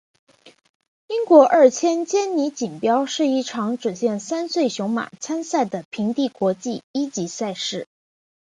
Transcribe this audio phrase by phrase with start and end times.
[1.05, 7.85] 英国二千坚尼锦标是一场只限三岁雄马参赛的平地国际一级赛事。